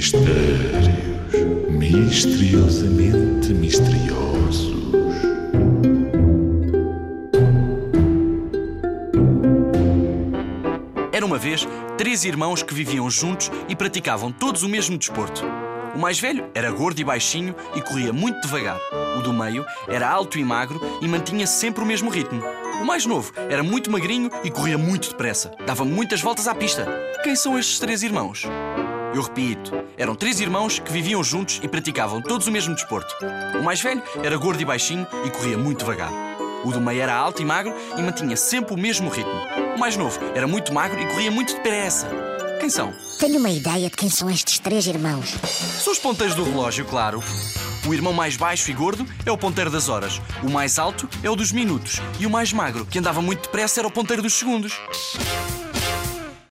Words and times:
Mistérios 0.00 0.88
misteriosamente 1.78 3.52
misteriosos. 3.52 4.72
Era 11.12 11.26
uma 11.26 11.36
vez 11.36 11.68
três 11.98 12.24
irmãos 12.24 12.62
que 12.62 12.72
viviam 12.72 13.10
juntos 13.10 13.52
e 13.68 13.76
praticavam 13.76 14.32
todos 14.32 14.62
o 14.62 14.70
mesmo 14.70 14.96
desporto. 14.96 15.44
O 15.94 15.98
mais 15.98 16.18
velho 16.18 16.46
era 16.54 16.70
gordo 16.70 16.98
e 16.98 17.04
baixinho 17.04 17.54
e 17.76 17.82
corria 17.82 18.10
muito 18.10 18.40
devagar. 18.40 18.78
O 19.18 19.20
do 19.20 19.34
meio 19.34 19.66
era 19.86 20.08
alto 20.08 20.38
e 20.38 20.42
magro 20.42 20.80
e 21.02 21.06
mantinha 21.06 21.46
sempre 21.46 21.84
o 21.84 21.86
mesmo 21.86 22.08
ritmo. 22.08 22.42
O 22.80 22.86
mais 22.86 23.04
novo 23.04 23.34
era 23.50 23.62
muito 23.62 23.90
magrinho 23.90 24.30
e 24.42 24.50
corria 24.50 24.78
muito 24.78 25.10
depressa. 25.10 25.52
Dava 25.66 25.84
muitas 25.84 26.22
voltas 26.22 26.48
à 26.48 26.54
pista. 26.54 26.88
Quem 27.22 27.36
são 27.36 27.58
estes 27.58 27.78
três 27.78 28.02
irmãos? 28.02 28.48
Eu 29.12 29.22
repito, 29.22 29.72
eram 29.96 30.14
três 30.14 30.40
irmãos 30.40 30.78
que 30.78 30.92
viviam 30.92 31.22
juntos 31.24 31.60
e 31.62 31.68
praticavam 31.68 32.22
todos 32.22 32.46
o 32.46 32.52
mesmo 32.52 32.74
desporto. 32.74 33.12
O 33.58 33.62
mais 33.62 33.80
velho 33.80 34.02
era 34.22 34.36
gordo 34.36 34.62
e 34.62 34.64
baixinho 34.64 35.06
e 35.24 35.30
corria 35.30 35.58
muito 35.58 35.80
devagar. 35.80 36.12
O 36.64 36.70
do 36.70 36.80
meio 36.80 37.02
era 37.02 37.14
alto 37.14 37.42
e 37.42 37.44
magro 37.44 37.74
e 37.96 38.02
mantinha 38.02 38.36
sempre 38.36 38.74
o 38.74 38.78
mesmo 38.78 39.10
ritmo. 39.10 39.32
O 39.74 39.78
mais 39.78 39.96
novo 39.96 40.18
era 40.34 40.46
muito 40.46 40.72
magro 40.72 41.00
e 41.00 41.06
corria 41.06 41.30
muito 41.30 41.54
depressa. 41.54 42.08
Quem 42.60 42.70
são? 42.70 42.92
Tenho 43.18 43.38
uma 43.38 43.50
ideia 43.50 43.90
de 43.90 43.96
quem 43.96 44.08
são 44.08 44.30
estes 44.30 44.58
três 44.60 44.86
irmãos. 44.86 45.30
São 45.82 45.92
os 45.92 45.98
ponteiros 45.98 46.36
do 46.36 46.44
relógio, 46.44 46.84
claro. 46.84 47.22
O 47.88 47.94
irmão 47.94 48.12
mais 48.12 48.36
baixo 48.36 48.70
e 48.70 48.74
gordo 48.74 49.04
é 49.26 49.32
o 49.32 49.38
ponteiro 49.38 49.70
das 49.70 49.88
horas. 49.88 50.20
O 50.42 50.50
mais 50.50 50.78
alto 50.78 51.08
é 51.22 51.30
o 51.30 51.34
dos 51.34 51.50
minutos. 51.50 52.00
E 52.20 52.26
o 52.26 52.30
mais 52.30 52.52
magro, 52.52 52.86
que 52.86 52.98
andava 52.98 53.20
muito 53.20 53.42
depressa, 53.42 53.80
era 53.80 53.88
o 53.88 53.90
ponteiro 53.90 54.22
dos 54.22 54.34
segundos. 54.34 54.74